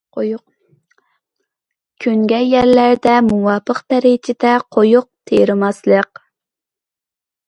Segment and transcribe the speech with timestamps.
[2.05, 6.23] كۈنگەي يەرلەردە، مۇۋاپىق دەرىجىدە قويۇق تېرىماسلىق.